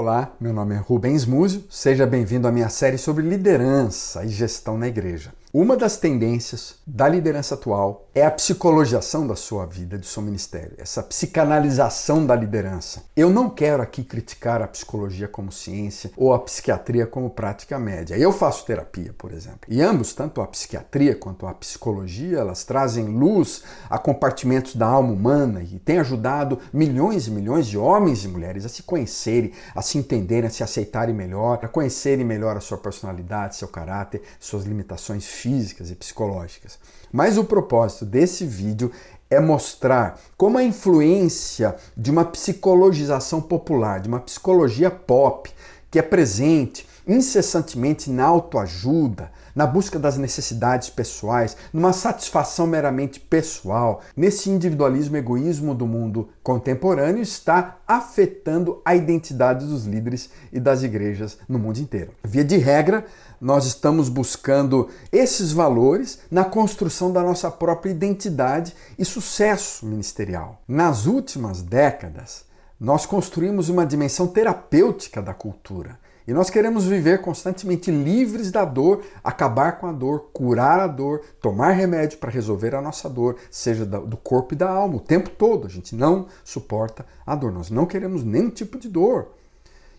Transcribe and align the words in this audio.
Olá, 0.00 0.34
meu 0.40 0.54
nome 0.54 0.74
é 0.74 0.78
Rubens 0.78 1.26
Múzio, 1.26 1.62
seja 1.68 2.06
bem-vindo 2.06 2.48
à 2.48 2.50
minha 2.50 2.70
série 2.70 2.96
sobre 2.96 3.22
liderança 3.22 4.24
e 4.24 4.30
gestão 4.30 4.78
na 4.78 4.88
igreja. 4.88 5.30
Uma 5.52 5.76
das 5.76 5.96
tendências 5.96 6.76
da 6.86 7.08
liderança 7.08 7.56
atual 7.56 8.08
é 8.14 8.24
a 8.24 8.30
psicologização 8.30 9.26
da 9.26 9.34
sua 9.34 9.66
vida, 9.66 9.98
do 9.98 10.06
seu 10.06 10.22
ministério, 10.22 10.74
essa 10.78 11.02
psicanalização 11.02 12.24
da 12.24 12.36
liderança. 12.36 13.02
Eu 13.16 13.30
não 13.30 13.50
quero 13.50 13.82
aqui 13.82 14.04
criticar 14.04 14.62
a 14.62 14.68
psicologia 14.68 15.26
como 15.26 15.50
ciência 15.50 16.12
ou 16.16 16.32
a 16.32 16.38
psiquiatria 16.38 17.04
como 17.04 17.30
prática 17.30 17.80
média. 17.80 18.16
Eu 18.16 18.32
faço 18.32 18.64
terapia, 18.64 19.12
por 19.18 19.32
exemplo. 19.32 19.60
E 19.68 19.82
ambos, 19.82 20.14
tanto 20.14 20.40
a 20.40 20.46
psiquiatria 20.46 21.16
quanto 21.16 21.44
a 21.48 21.54
psicologia, 21.54 22.38
elas 22.38 22.62
trazem 22.62 23.06
luz 23.06 23.64
a 23.88 23.98
compartimentos 23.98 24.76
da 24.76 24.86
alma 24.86 25.12
humana 25.12 25.64
e 25.64 25.80
têm 25.80 25.98
ajudado 25.98 26.60
milhões 26.72 27.26
e 27.26 27.30
milhões 27.32 27.66
de 27.66 27.76
homens 27.76 28.24
e 28.24 28.28
mulheres 28.28 28.64
a 28.64 28.68
se 28.68 28.84
conhecerem, 28.84 29.52
a 29.74 29.82
se 29.82 29.98
entenderem, 29.98 30.46
a 30.46 30.50
se 30.50 30.62
aceitarem 30.62 31.14
melhor, 31.14 31.58
a 31.60 31.68
conhecerem 31.68 32.24
melhor 32.24 32.56
a 32.56 32.60
sua 32.60 32.78
personalidade, 32.78 33.56
seu 33.56 33.66
caráter, 33.66 34.22
suas 34.38 34.62
limitações 34.64 35.39
físicas 35.40 35.90
e 35.90 35.94
psicológicas. 35.94 36.78
Mas 37.10 37.38
o 37.38 37.44
propósito 37.44 38.04
desse 38.04 38.44
vídeo 38.44 38.92
é 39.28 39.40
mostrar 39.40 40.20
como 40.36 40.58
a 40.58 40.62
influência 40.62 41.76
de 41.96 42.10
uma 42.10 42.24
psicologização 42.24 43.40
popular, 43.40 44.00
de 44.00 44.08
uma 44.08 44.20
psicologia 44.20 44.90
pop, 44.90 45.50
que 45.90 45.98
é 45.98 46.02
presente 46.02 46.86
incessantemente 47.10 48.08
na 48.08 48.24
autoajuda, 48.24 49.32
na 49.54 49.66
busca 49.66 49.98
das 49.98 50.16
necessidades 50.16 50.88
pessoais, 50.88 51.56
numa 51.72 51.92
satisfação 51.92 52.66
meramente 52.68 53.18
pessoal, 53.18 54.00
nesse 54.16 54.48
individualismo 54.48 55.16
egoísmo 55.16 55.74
do 55.74 55.86
mundo 55.86 56.28
contemporâneo 56.42 57.20
está 57.20 57.78
afetando 57.86 58.80
a 58.84 58.94
identidade 58.94 59.66
dos 59.66 59.86
líderes 59.86 60.30
e 60.52 60.60
das 60.60 60.84
igrejas 60.84 61.36
no 61.48 61.58
mundo 61.58 61.78
inteiro. 61.78 62.12
Via 62.22 62.44
de 62.44 62.56
regra, 62.56 63.04
nós 63.40 63.66
estamos 63.66 64.08
buscando 64.08 64.88
esses 65.10 65.50
valores 65.50 66.20
na 66.30 66.44
construção 66.44 67.12
da 67.12 67.22
nossa 67.22 67.50
própria 67.50 67.90
identidade 67.90 68.74
e 68.96 69.04
sucesso 69.04 69.84
ministerial. 69.84 70.62
Nas 70.68 71.06
últimas 71.06 71.60
décadas, 71.60 72.44
nós 72.78 73.04
construímos 73.04 73.68
uma 73.68 73.84
dimensão 73.84 74.26
terapêutica 74.26 75.20
da 75.20 75.34
cultura. 75.34 75.98
E 76.26 76.32
nós 76.32 76.50
queremos 76.50 76.86
viver 76.86 77.20
constantemente 77.20 77.90
livres 77.90 78.50
da 78.50 78.64
dor, 78.64 79.02
acabar 79.22 79.78
com 79.78 79.86
a 79.86 79.92
dor, 79.92 80.30
curar 80.32 80.80
a 80.80 80.86
dor, 80.86 81.22
tomar 81.40 81.72
remédio 81.72 82.18
para 82.18 82.30
resolver 82.30 82.74
a 82.74 82.80
nossa 82.80 83.08
dor, 83.08 83.36
seja 83.50 83.84
do 83.84 84.16
corpo 84.16 84.54
e 84.54 84.56
da 84.56 84.68
alma, 84.68 84.96
o 84.96 85.00
tempo 85.00 85.30
todo. 85.30 85.66
A 85.66 85.70
gente 85.70 85.94
não 85.94 86.26
suporta 86.44 87.06
a 87.26 87.34
dor, 87.34 87.52
nós 87.52 87.70
não 87.70 87.86
queremos 87.86 88.22
nenhum 88.22 88.50
tipo 88.50 88.78
de 88.78 88.88
dor. 88.88 89.28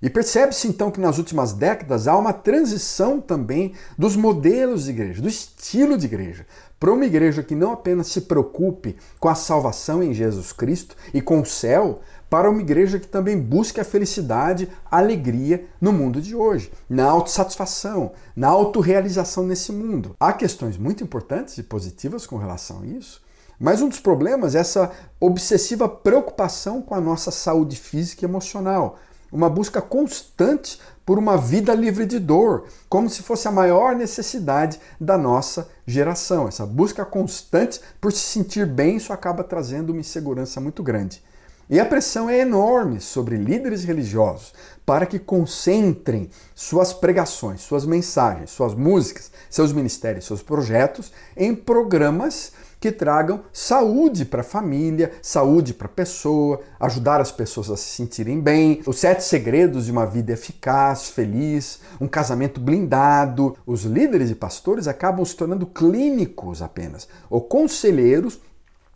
E 0.01 0.09
percebe-se 0.09 0.67
então 0.67 0.89
que 0.89 0.99
nas 0.99 1.19
últimas 1.19 1.53
décadas 1.53 2.07
há 2.07 2.17
uma 2.17 2.33
transição 2.33 3.21
também 3.21 3.73
dos 3.95 4.15
modelos 4.15 4.85
de 4.85 4.89
igreja, 4.89 5.21
do 5.21 5.27
estilo 5.27 5.95
de 5.95 6.07
igreja, 6.07 6.47
para 6.79 6.91
uma 6.91 7.05
igreja 7.05 7.43
que 7.43 7.53
não 7.53 7.71
apenas 7.71 8.07
se 8.07 8.21
preocupe 8.21 8.97
com 9.19 9.29
a 9.29 9.35
salvação 9.35 10.01
em 10.01 10.11
Jesus 10.11 10.51
Cristo 10.51 10.95
e 11.13 11.21
com 11.21 11.39
o 11.39 11.45
céu, 11.45 12.01
para 12.31 12.49
uma 12.49 12.61
igreja 12.61 12.97
que 12.97 13.09
também 13.09 13.37
busque 13.37 13.81
a 13.81 13.83
felicidade, 13.83 14.69
a 14.89 14.99
alegria 14.99 15.65
no 15.81 15.91
mundo 15.91 16.21
de 16.21 16.33
hoje, 16.33 16.71
na 16.89 17.03
autossatisfação, 17.09 18.13
na 18.33 18.47
autorrealização 18.47 19.43
nesse 19.45 19.73
mundo. 19.73 20.15
Há 20.17 20.31
questões 20.31 20.77
muito 20.77 21.03
importantes 21.03 21.57
e 21.57 21.63
positivas 21.63 22.25
com 22.25 22.37
relação 22.37 22.83
a 22.83 22.85
isso, 22.85 23.21
mas 23.59 23.81
um 23.81 23.89
dos 23.89 23.99
problemas 23.99 24.55
é 24.55 24.59
essa 24.59 24.91
obsessiva 25.19 25.89
preocupação 25.89 26.81
com 26.81 26.95
a 26.95 27.01
nossa 27.01 27.31
saúde 27.31 27.75
física 27.75 28.23
e 28.23 28.29
emocional, 28.29 28.97
uma 29.29 29.49
busca 29.49 29.81
constante 29.81 30.79
por 31.05 31.19
uma 31.19 31.37
vida 31.37 31.73
livre 31.73 32.05
de 32.05 32.17
dor, 32.17 32.63
como 32.87 33.09
se 33.09 33.23
fosse 33.23 33.45
a 33.49 33.51
maior 33.51 33.93
necessidade 33.93 34.79
da 34.97 35.17
nossa 35.17 35.67
geração. 35.85 36.47
Essa 36.47 36.65
busca 36.65 37.03
constante 37.03 37.81
por 37.99 38.13
se 38.13 38.19
sentir 38.19 38.65
bem, 38.65 38.95
isso 38.95 39.11
acaba 39.11 39.43
trazendo 39.43 39.89
uma 39.89 39.99
insegurança 39.99 40.61
muito 40.61 40.81
grande. 40.81 41.21
E 41.71 41.79
a 41.79 41.85
pressão 41.85 42.29
é 42.29 42.39
enorme 42.39 42.99
sobre 42.99 43.37
líderes 43.37 43.85
religiosos 43.85 44.53
para 44.85 45.05
que 45.05 45.17
concentrem 45.17 46.29
suas 46.53 46.91
pregações, 46.91 47.61
suas 47.61 47.85
mensagens, 47.85 48.49
suas 48.49 48.73
músicas, 48.73 49.31
seus 49.49 49.71
ministérios, 49.71 50.25
seus 50.25 50.43
projetos 50.43 51.13
em 51.37 51.55
programas 51.55 52.51
que 52.77 52.91
tragam 52.91 53.45
saúde 53.53 54.25
para 54.25 54.41
a 54.41 54.43
família, 54.43 55.13
saúde 55.21 55.73
para 55.73 55.85
a 55.85 55.91
pessoa, 55.91 56.59
ajudar 56.77 57.21
as 57.21 57.31
pessoas 57.31 57.69
a 57.69 57.77
se 57.77 57.95
sentirem 57.95 58.41
bem, 58.41 58.81
os 58.85 58.99
sete 58.99 59.23
segredos 59.23 59.85
de 59.85 59.93
uma 59.93 60.05
vida 60.05 60.33
eficaz, 60.33 61.07
feliz, 61.07 61.79
um 62.01 62.07
casamento 62.07 62.59
blindado. 62.59 63.55
Os 63.65 63.83
líderes 63.83 64.29
e 64.29 64.35
pastores 64.35 64.89
acabam 64.89 65.23
se 65.23 65.37
tornando 65.37 65.65
clínicos 65.65 66.61
apenas, 66.61 67.07
ou 67.29 67.39
conselheiros 67.39 68.41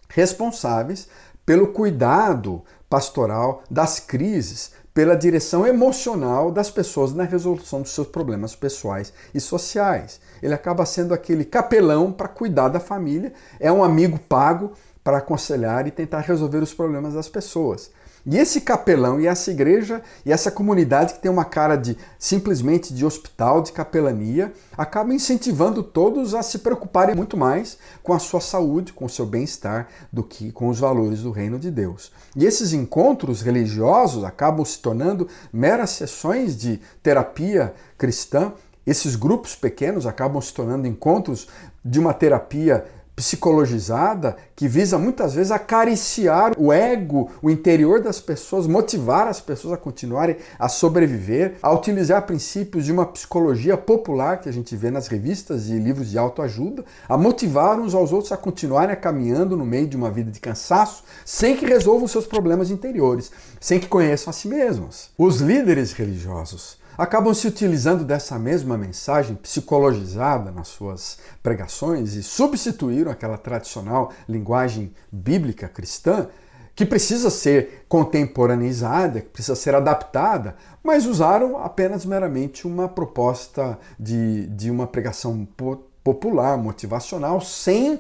responsáveis 0.09 1.07
pelo 1.45 1.67
cuidado 1.67 2.63
pastoral 2.89 3.63
das 3.69 3.99
crises, 3.99 4.71
pela 4.93 5.15
direção 5.15 5.67
emocional 5.67 6.51
das 6.51 6.71
pessoas 6.71 7.13
na 7.13 7.23
resolução 7.23 7.81
dos 7.81 7.91
seus 7.91 8.07
problemas 8.07 8.55
pessoais 8.55 9.11
e 9.33 9.39
sociais. 9.39 10.19
Ele 10.41 10.53
acaba 10.53 10.85
sendo 10.85 11.13
aquele 11.13 11.43
capelão 11.43 12.11
para 12.11 12.27
cuidar 12.27 12.69
da 12.69 12.79
família, 12.79 13.33
é 13.59 13.71
um 13.71 13.83
amigo 13.83 14.17
pago 14.17 14.71
para 15.03 15.17
aconselhar 15.17 15.85
e 15.85 15.91
tentar 15.91 16.21
resolver 16.21 16.59
os 16.59 16.73
problemas 16.73 17.13
das 17.13 17.29
pessoas. 17.29 17.91
E 18.25 18.37
esse 18.37 18.61
capelão 18.61 19.21
e 19.21 19.27
essa 19.27 19.51
igreja 19.51 20.01
e 20.25 20.31
essa 20.31 20.49
comunidade 20.49 21.13
que 21.13 21.19
tem 21.19 21.29
uma 21.29 21.45
cara 21.45 21.75
de 21.75 21.95
simplesmente 22.17 22.91
de 22.91 23.05
hospital, 23.05 23.61
de 23.61 23.71
capelania, 23.71 24.51
acaba 24.75 25.13
incentivando 25.13 25.83
todos 25.83 26.33
a 26.33 26.41
se 26.41 26.59
preocuparem 26.59 27.15
muito 27.15 27.37
mais 27.37 27.77
com 28.01 28.13
a 28.13 28.19
sua 28.19 28.41
saúde, 28.41 28.93
com 28.93 29.05
o 29.05 29.09
seu 29.09 29.27
bem-estar, 29.27 29.87
do 30.11 30.23
que 30.23 30.51
com 30.51 30.69
os 30.69 30.79
valores 30.79 31.21
do 31.21 31.29
reino 31.29 31.59
de 31.59 31.69
Deus. 31.69 32.11
E 32.35 32.45
esses 32.45 32.73
encontros 32.73 33.43
religiosos 33.43 34.23
acabam 34.23 34.65
se 34.65 34.79
tornando 34.79 35.27
meras 35.53 35.91
sessões 35.91 36.57
de 36.57 36.81
terapia 37.03 37.75
cristã. 37.95 38.53
Esses 38.87 39.15
grupos 39.15 39.55
pequenos 39.55 40.07
acabam 40.07 40.41
se 40.41 40.53
tornando 40.53 40.87
encontros 40.87 41.47
de 41.83 41.99
uma 41.99 42.13
terapia 42.13 42.85
psicologizada 43.15 44.35
que 44.55 44.67
visa 44.67 44.97
muitas 44.97 45.33
vezes 45.35 45.51
acariciar 45.51 46.53
o 46.57 46.71
ego, 46.71 47.29
o 47.41 47.49
interior 47.49 48.01
das 48.01 48.19
pessoas, 48.19 48.67
motivar 48.67 49.27
as 49.27 49.39
pessoas 49.39 49.73
a 49.73 49.77
continuarem 49.77 50.37
a 50.59 50.67
sobreviver, 50.67 51.55
a 51.61 51.71
utilizar 51.73 52.25
princípios 52.25 52.85
de 52.85 52.91
uma 52.91 53.05
psicologia 53.05 53.77
popular 53.77 54.41
que 54.41 54.49
a 54.49 54.51
gente 54.51 54.75
vê 54.75 54.91
nas 54.91 55.07
revistas 55.07 55.69
e 55.69 55.79
livros 55.79 56.09
de 56.09 56.17
autoajuda, 56.17 56.83
a 57.07 57.17
motivar 57.17 57.79
uns 57.79 57.93
aos 57.93 58.11
outros 58.11 58.31
a 58.31 58.37
continuarem 58.37 58.95
caminhando 58.95 59.55
no 59.55 59.65
meio 59.65 59.87
de 59.87 59.95
uma 59.95 60.11
vida 60.11 60.31
de 60.31 60.39
cansaço, 60.39 61.03
sem 61.23 61.55
que 61.55 61.65
resolvam 61.65 62.07
seus 62.07 62.25
problemas 62.25 62.69
interiores, 62.69 63.31
sem 63.59 63.79
que 63.79 63.87
conheçam 63.87 64.29
a 64.31 64.33
si 64.33 64.47
mesmos. 64.47 65.09
Os 65.17 65.39
líderes 65.39 65.93
religiosos 65.93 66.77
acabam 66.97 67.33
se 67.33 67.47
utilizando 67.47 68.03
dessa 68.03 68.37
mesma 68.39 68.77
mensagem 68.77 69.35
psicologizada 69.35 70.51
nas 70.51 70.67
suas 70.69 71.17
pregações 71.43 72.15
e 72.15 72.23
substituíram 72.23 73.11
aquela 73.11 73.37
tradicional 73.37 74.11
linguagem 74.27 74.93
bíblica 75.11 75.67
cristã 75.67 76.27
que 76.75 76.85
precisa 76.85 77.29
ser 77.29 77.85
contemporaneizada, 77.87 79.21
que 79.21 79.29
precisa 79.29 79.55
ser 79.55 79.73
adaptada, 79.73 80.55
mas 80.83 81.05
usaram 81.05 81.57
apenas 81.57 82.05
meramente 82.05 82.67
uma 82.67 82.89
proposta 82.89 83.79
de, 83.97 84.45
de 84.47 84.69
uma 84.69 84.85
pregação 84.85 85.47
popular, 86.03 86.57
motivacional, 86.57 87.39
sem 87.39 87.99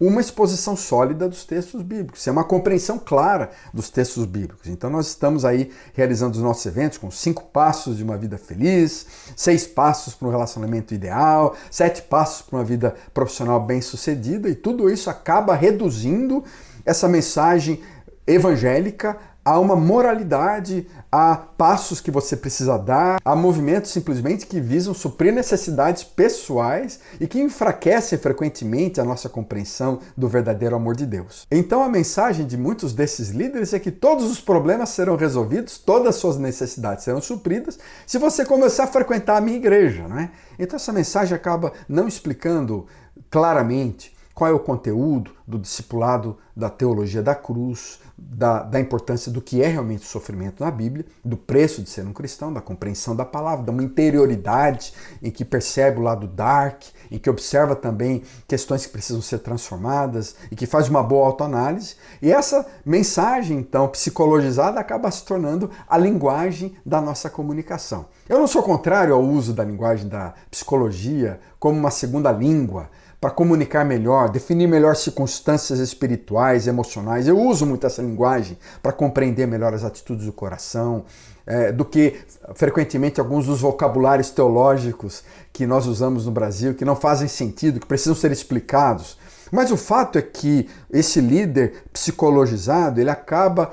uma 0.00 0.20
exposição 0.20 0.76
sólida 0.76 1.28
dos 1.28 1.44
textos 1.44 1.80
bíblicos, 1.82 2.26
é 2.26 2.30
uma 2.30 2.44
compreensão 2.44 2.98
clara 2.98 3.50
dos 3.72 3.88
textos 3.88 4.24
bíblicos. 4.24 4.68
Então 4.68 4.90
nós 4.90 5.06
estamos 5.08 5.44
aí 5.44 5.70
realizando 5.92 6.36
os 6.36 6.42
nossos 6.42 6.66
eventos 6.66 6.98
com 6.98 7.10
cinco 7.10 7.44
passos 7.44 7.96
de 7.96 8.02
uma 8.02 8.16
vida 8.16 8.36
feliz, 8.36 9.06
seis 9.36 9.66
passos 9.66 10.14
para 10.14 10.28
um 10.28 10.30
relacionamento 10.30 10.94
ideal, 10.94 11.54
sete 11.70 12.02
passos 12.02 12.42
para 12.42 12.58
uma 12.58 12.64
vida 12.64 12.94
profissional 13.12 13.60
bem-sucedida 13.60 14.48
e 14.48 14.54
tudo 14.54 14.90
isso 14.90 15.08
acaba 15.08 15.54
reduzindo 15.54 16.44
essa 16.84 17.08
mensagem 17.08 17.80
evangélica 18.26 19.16
há 19.44 19.60
uma 19.60 19.76
moralidade, 19.76 20.86
há 21.12 21.36
passos 21.36 22.00
que 22.00 22.10
você 22.10 22.36
precisa 22.36 22.78
dar, 22.78 23.20
há 23.24 23.36
movimentos 23.36 23.90
simplesmente 23.90 24.46
que 24.46 24.58
visam 24.58 24.94
suprir 24.94 25.32
necessidades 25.32 26.02
pessoais 26.02 27.00
e 27.20 27.26
que 27.26 27.40
enfraquecem 27.40 28.18
frequentemente 28.18 29.00
a 29.00 29.04
nossa 29.04 29.28
compreensão 29.28 29.98
do 30.16 30.28
verdadeiro 30.28 30.74
amor 30.74 30.96
de 30.96 31.04
Deus. 31.04 31.46
Então 31.50 31.82
a 31.82 31.88
mensagem 31.88 32.46
de 32.46 32.56
muitos 32.56 32.94
desses 32.94 33.30
líderes 33.30 33.74
é 33.74 33.78
que 33.78 33.90
todos 33.90 34.30
os 34.30 34.40
problemas 34.40 34.88
serão 34.88 35.16
resolvidos, 35.16 35.78
todas 35.78 36.08
as 36.08 36.16
suas 36.16 36.38
necessidades 36.38 37.04
serão 37.04 37.20
supridas 37.20 37.78
se 38.06 38.18
você 38.18 38.44
começar 38.44 38.84
a 38.84 38.88
frequentar 38.88 39.36
a 39.36 39.40
minha 39.40 39.56
igreja, 39.56 40.08
não 40.08 40.18
é? 40.18 40.30
Então 40.58 40.76
essa 40.76 40.92
mensagem 40.92 41.34
acaba 41.34 41.72
não 41.88 42.08
explicando 42.08 42.86
claramente 43.30 44.13
qual 44.34 44.50
é 44.50 44.52
o 44.52 44.58
conteúdo 44.58 45.30
do 45.46 45.58
discipulado 45.58 46.36
da 46.56 46.68
teologia 46.68 47.22
da 47.22 47.34
cruz, 47.34 48.00
da, 48.16 48.62
da, 48.62 48.80
importância 48.80 49.30
do 49.30 49.40
que 49.40 49.62
é 49.62 49.66
realmente 49.66 50.02
o 50.02 50.08
sofrimento 50.08 50.64
na 50.64 50.70
Bíblia, 50.70 51.04
do 51.24 51.36
preço 51.36 51.82
de 51.82 51.90
ser 51.90 52.06
um 52.06 52.12
cristão, 52.12 52.52
da 52.52 52.60
compreensão 52.60 53.14
da 53.14 53.24
palavra, 53.24 53.64
de 53.64 53.70
uma 53.70 53.82
interioridade 53.82 54.92
em 55.22 55.30
que 55.30 55.44
percebe 55.44 55.98
o 55.98 56.02
lado 56.02 56.26
dark, 56.26 56.82
em 57.10 57.18
que 57.18 57.30
observa 57.30 57.76
também 57.76 58.22
questões 58.46 58.86
que 58.86 58.92
precisam 58.92 59.20
ser 59.20 59.38
transformadas 59.38 60.36
e 60.50 60.56
que 60.56 60.66
faz 60.66 60.88
uma 60.88 61.02
boa 61.02 61.26
autoanálise. 61.26 61.96
E 62.22 62.32
essa 62.32 62.66
mensagem, 62.84 63.58
então, 63.58 63.88
psicologizada, 63.88 64.80
acaba 64.80 65.10
se 65.10 65.24
tornando 65.24 65.70
a 65.88 65.98
linguagem 65.98 66.74
da 66.84 67.00
nossa 67.00 67.28
comunicação. 67.28 68.06
Eu 68.28 68.38
não 68.38 68.46
sou 68.46 68.62
contrário 68.62 69.14
ao 69.14 69.22
uso 69.22 69.52
da 69.52 69.64
linguagem 69.64 70.08
da 70.08 70.34
psicologia 70.50 71.40
como 71.58 71.78
uma 71.78 71.90
segunda 71.90 72.32
língua 72.32 72.88
para 73.24 73.30
comunicar 73.30 73.86
melhor, 73.86 74.28
definir 74.28 74.66
melhor 74.66 74.94
circunstâncias 74.94 75.78
espirituais, 75.78 76.66
emocionais. 76.66 77.26
Eu 77.26 77.40
uso 77.40 77.64
muito 77.64 77.86
essa 77.86 78.02
linguagem 78.02 78.58
para 78.82 78.92
compreender 78.92 79.46
melhor 79.46 79.72
as 79.72 79.82
atitudes 79.82 80.26
do 80.26 80.32
coração, 80.34 81.06
é, 81.46 81.72
do 81.72 81.86
que 81.86 82.20
frequentemente 82.54 83.18
alguns 83.18 83.46
dos 83.46 83.62
vocabulários 83.62 84.28
teológicos 84.28 85.24
que 85.54 85.66
nós 85.66 85.86
usamos 85.86 86.26
no 86.26 86.32
Brasil, 86.32 86.74
que 86.74 86.84
não 86.84 86.94
fazem 86.94 87.26
sentido, 87.26 87.80
que 87.80 87.86
precisam 87.86 88.14
ser 88.14 88.30
explicados. 88.30 89.16
Mas 89.50 89.70
o 89.70 89.76
fato 89.78 90.18
é 90.18 90.22
que 90.22 90.68
esse 90.92 91.18
líder 91.18 91.82
psicologizado, 91.94 93.00
ele 93.00 93.08
acaba, 93.08 93.70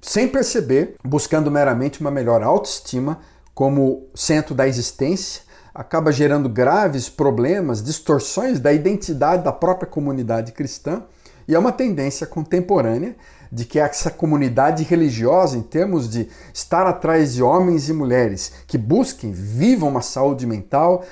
sem 0.00 0.28
perceber, 0.28 0.94
buscando 1.04 1.50
meramente 1.50 2.00
uma 2.00 2.10
melhor 2.10 2.42
autoestima 2.42 3.20
como 3.54 4.06
centro 4.14 4.54
da 4.54 4.66
existência 4.66 5.42
acaba 5.74 6.12
gerando 6.12 6.48
graves 6.48 7.08
problemas, 7.08 7.82
distorções 7.82 8.60
da 8.60 8.72
identidade 8.72 9.42
da 9.42 9.52
própria 9.52 9.88
comunidade 9.88 10.52
cristã, 10.52 11.02
e 11.48 11.54
é 11.54 11.58
uma 11.58 11.72
tendência 11.72 12.26
contemporânea 12.26 13.16
de 13.50 13.64
que 13.64 13.78
essa 13.78 14.10
comunidade 14.10 14.84
religiosa, 14.84 15.58
em 15.58 15.62
termos 15.62 16.08
de 16.08 16.28
estar 16.52 16.86
atrás 16.86 17.34
de 17.34 17.42
homens 17.42 17.88
e 17.88 17.92
mulheres 17.92 18.52
que 18.66 18.78
busquem, 18.78 19.32
vivam 19.32 19.88
uma 19.88 20.00
saúde 20.00 20.46
mental, 20.46 21.04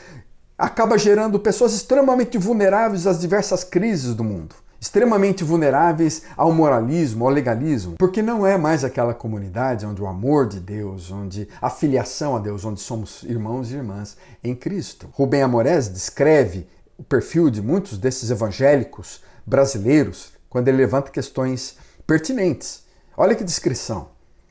acaba 0.57 0.97
gerando 0.97 1.41
pessoas 1.41 1.75
extremamente 1.75 2.39
vulneráveis 2.39 3.07
às 3.07 3.21
diversas 3.21 3.65
crises 3.65 4.15
do 4.15 4.23
mundo 4.23 4.62
extremamente 4.83 5.45
vulneráveis 5.45 6.25
ao 6.37 6.53
moralismo, 6.53 7.25
ao 7.25 7.31
legalismo, 7.31 7.95
porque 7.97 8.21
não 8.21 8.45
é 8.45 8.59
mais 8.59 8.83
aquela 8.83 9.15
comunidade 9.15 9.87
onde 9.87 10.03
o 10.03 10.09
amor 10.09 10.49
de 10.49 10.59
Deus, 10.59 11.09
onde 11.09 11.49
a 11.61 11.71
filiação 11.71 12.35
a 12.35 12.41
Deus, 12.41 12.65
onde 12.65 12.81
somos 12.81 13.23
irmãos 13.23 13.71
e 13.71 13.77
irmãs 13.77 14.17
em 14.43 14.57
Cristo. 14.57 15.09
Rubem 15.13 15.41
Amorés 15.41 15.89
descreve 15.89 16.67
o 16.99 17.05
perfil 17.05 17.49
de 17.49 17.63
muitos 17.63 17.97
desses 17.97 18.29
evangélicos 18.29 19.23
brasileiros 19.47 20.33
quando 20.51 20.67
ele 20.67 20.79
levanta 20.79 21.13
questões 21.13 21.77
pertinentes. 22.05 22.83
Olha 23.17 23.37
que 23.37 23.45
descrição. 23.45 24.09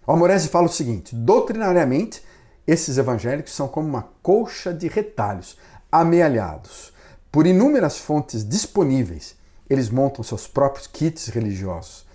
O 0.08 0.14
Amorese 0.14 0.48
fala 0.48 0.68
o 0.68 0.72
seguinte: 0.72 1.14
doutrinariamente, 1.14 2.24
esses 2.66 2.98
evangélicos 2.98 3.54
são 3.54 3.68
como 3.68 3.86
uma 3.86 4.08
colcha 4.24 4.74
de 4.74 4.88
retalhos 4.88 5.58
amealhados 5.92 6.94
por 7.30 7.46
inúmeras 7.46 7.98
fontes 7.98 8.48
disponíveis 8.48 9.41
eles 9.72 9.90
montam 9.90 10.24
seus 10.24 10.48
próprios 10.48 10.86
kits 10.86 11.28
religiosos. 11.28 12.06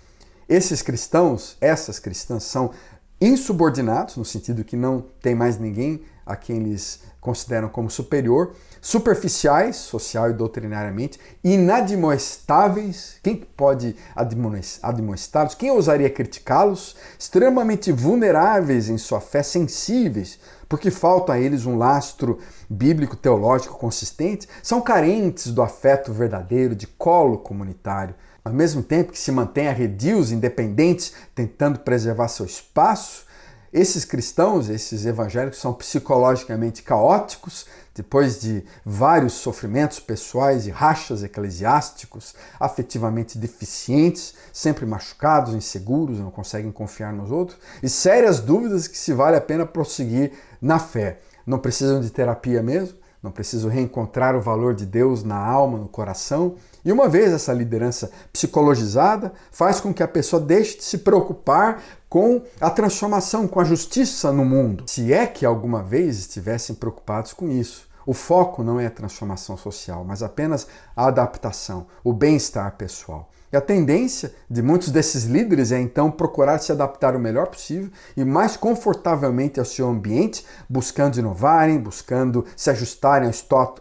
Esses 0.47 0.81
cristãos, 0.81 1.57
essas 1.59 1.97
cristãs, 1.97 2.43
são 2.43 2.71
insubordinados, 3.19 4.15
no 4.15 4.23
sentido 4.23 4.63
que 4.63 4.75
não 4.75 5.03
tem 5.21 5.33
mais 5.33 5.57
ninguém 5.57 6.01
a 6.27 6.35
quem 6.35 6.57
eles 6.57 7.01
consideram 7.19 7.67
como 7.67 7.89
superior, 7.89 8.53
superficiais, 8.79 9.75
social 9.75 10.29
e 10.29 10.33
doutrinariamente, 10.33 11.19
inadmoestáveis, 11.43 13.17
quem 13.21 13.35
pode 13.35 13.95
admoestá-los? 14.15 15.55
Quem 15.55 15.71
ousaria 15.71 16.09
criticá-los? 16.09 16.95
Extremamente 17.19 17.91
vulneráveis 17.91 18.87
em 18.87 18.97
sua 18.97 19.19
fé, 19.19 19.43
sensíveis, 19.43 20.39
porque 20.69 20.89
falta 20.89 21.33
a 21.33 21.39
eles 21.39 21.65
um 21.65 21.77
lastro 21.77 22.39
bíblico 22.69 23.15
teológico 23.15 23.77
consistente, 23.77 24.47
são 24.63 24.79
carentes 24.79 25.51
do 25.51 25.61
afeto 25.61 26.13
verdadeiro, 26.13 26.75
de 26.75 26.87
colo 26.87 27.39
comunitário. 27.39 28.15
Ao 28.43 28.53
mesmo 28.53 28.81
tempo 28.81 29.11
que 29.11 29.19
se 29.19 29.31
mantêm 29.33 29.67
arredios, 29.67 30.31
independentes, 30.31 31.13
tentando 31.35 31.79
preservar 31.79 32.29
seu 32.29 32.45
espaço, 32.45 33.26
esses 33.71 34.05
cristãos, 34.05 34.69
esses 34.69 35.05
evangélicos, 35.05 35.59
são 35.59 35.73
psicologicamente 35.73 36.81
caóticos, 36.81 37.65
depois 37.93 38.39
de 38.39 38.63
vários 38.85 39.33
sofrimentos 39.33 39.99
pessoais 39.99 40.67
e 40.67 40.69
rachas 40.69 41.23
eclesiásticos, 41.23 42.35
afetivamente 42.59 43.37
deficientes, 43.37 44.35
sempre 44.53 44.85
machucados, 44.85 45.55
inseguros, 45.55 46.19
não 46.19 46.31
conseguem 46.31 46.71
confiar 46.71 47.11
nos 47.11 47.31
outros, 47.31 47.57
e 47.81 47.89
sérias 47.89 48.39
dúvidas 48.39 48.87
que 48.87 48.97
se 48.97 49.13
vale 49.13 49.35
a 49.35 49.41
pena 49.41 49.65
prosseguir 49.65 50.33
na 50.61 50.79
fé. 50.79 51.19
Não 51.45 51.59
precisam 51.59 51.99
de 51.99 52.09
terapia 52.09 52.61
mesmo, 52.61 52.97
não 53.27 53.31
precisam 53.31 53.69
reencontrar 53.69 54.35
o 54.35 54.41
valor 54.41 54.73
de 54.73 54.85
Deus 54.85 55.21
na 55.21 55.37
alma, 55.37 55.77
no 55.77 55.87
coração. 55.87 56.55
E 56.83 56.91
uma 56.91 57.09
vez 57.09 57.33
essa 57.33 57.51
liderança 57.51 58.09
psicologizada 58.31 59.33
faz 59.51 59.81
com 59.81 59.93
que 59.93 60.01
a 60.01 60.07
pessoa 60.07 60.41
deixe 60.41 60.77
de 60.77 60.83
se 60.85 60.99
preocupar 60.99 61.83
com 62.07 62.41
a 62.59 62.69
transformação, 62.69 63.45
com 63.45 63.59
a 63.59 63.65
justiça 63.65 64.31
no 64.31 64.45
mundo. 64.45 64.85
Se 64.87 65.11
é 65.11 65.27
que 65.27 65.45
alguma 65.45 65.83
vez 65.83 66.17
estivessem 66.17 66.73
preocupados 66.73 67.33
com 67.33 67.49
isso. 67.49 67.85
O 68.05 68.13
foco 68.13 68.63
não 68.63 68.79
é 68.79 68.85
a 68.85 68.91
transformação 68.91 69.57
social, 69.57 70.05
mas 70.05 70.23
apenas 70.23 70.65
a 70.95 71.07
adaptação, 71.07 71.87
o 72.01 72.13
bem-estar 72.13 72.77
pessoal. 72.77 73.29
E 73.51 73.55
a 73.55 73.61
tendência 73.61 74.33
de 74.49 74.61
muitos 74.61 74.89
desses 74.89 75.23
líderes 75.23 75.71
é 75.71 75.79
então 75.79 76.11
procurar 76.11 76.59
se 76.59 76.71
adaptar 76.71 77.15
o 77.15 77.19
melhor 77.19 77.47
possível 77.47 77.89
e 78.15 78.25
mais 78.25 78.57
confortavelmente 78.57 79.57
ao 79.57 79.65
seu 79.65 79.87
ambiente, 79.87 80.45
buscando 80.69 81.17
inovarem, 81.17 81.79
buscando 81.79 82.45
se 82.57 82.69
ajustarem 82.69 83.31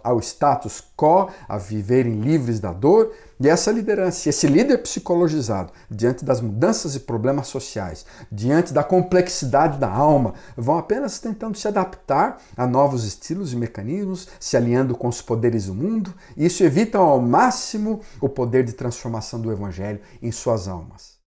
ao 0.05 0.21
status 0.21 0.85
quo, 0.97 1.29
a 1.49 1.59
viverem 1.59 2.21
livres 2.21 2.61
da 2.61 2.73
dor. 2.73 3.13
E 3.39 3.49
essa 3.49 3.71
liderança, 3.71 4.31
esse 4.31 4.47
líder 4.47 4.79
psicologizado, 4.79 5.71
diante 5.91 6.25
das 6.25 6.41
mudanças 6.41 6.95
e 6.95 7.01
problemas 7.01 7.49
sociais, 7.49 8.07
diante 8.33 8.73
da 8.73 8.83
complexidade 8.83 9.79
da 9.79 9.91
alma, 9.91 10.33
vão 10.57 10.79
apenas 10.79 11.19
tentando 11.19 11.59
se 11.59 11.69
adaptar 11.69 12.39
a 12.57 12.67
novos 12.67 13.05
estilos 13.05 13.53
e 13.53 13.57
mecanismos, 13.57 14.27
se 14.41 14.57
alinhando 14.57 14.97
com 14.97 15.07
os 15.07 15.21
poderes 15.21 15.67
do 15.67 15.75
mundo, 15.75 16.15
e 16.35 16.47
isso 16.47 16.65
evita 16.65 16.97
ao 16.97 17.21
máximo 17.21 18.01
o 18.23 18.29
poder 18.29 18.65
de 18.65 18.73
transformação 18.73 19.39
do 19.39 19.53
Evangelho 19.57 20.01
em 20.23 20.31
suas 20.31 20.69
almas. 20.69 21.19